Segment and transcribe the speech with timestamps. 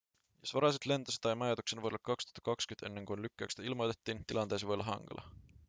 [0.41, 5.31] jos varasit lentosi tai majoituksen vuodelle 2020 ennen kuin lykkäyksestä ilmoitettiin tilanteesi voi olla hankala